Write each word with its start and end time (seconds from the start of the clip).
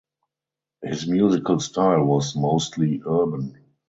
His 0.81 1.05
musical 1.05 1.59
style 1.59 2.03
was 2.05 2.35
mostly 2.35 3.03
urban. 3.07 3.59